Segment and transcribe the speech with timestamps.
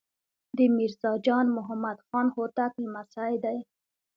[0.57, 3.57] د میرزا جان محمد خان هوتک لمسی دی.